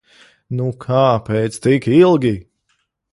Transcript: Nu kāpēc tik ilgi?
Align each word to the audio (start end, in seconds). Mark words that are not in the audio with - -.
Nu 0.61 0.69
kāpēc 0.85 1.59
tik 1.67 1.89
ilgi? 1.99 2.33